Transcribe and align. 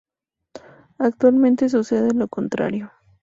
Actualmente 0.97 1.69
sucede 1.69 2.15
lo 2.15 2.27
contrario. 2.27 2.91